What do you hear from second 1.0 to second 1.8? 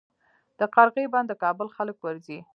بند د کابل